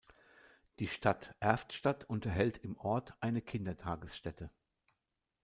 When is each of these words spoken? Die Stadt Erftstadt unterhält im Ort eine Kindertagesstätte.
Die 0.79 0.87
Stadt 0.87 1.35
Erftstadt 1.39 2.05
unterhält 2.05 2.57
im 2.57 2.75
Ort 2.75 3.13
eine 3.21 3.39
Kindertagesstätte. 3.39 4.49